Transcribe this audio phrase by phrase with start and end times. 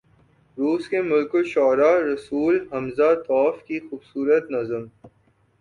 [0.57, 4.83] روس کے ملک الشعراء “رسول ھمزہ توف“ کی خوبصورت نظم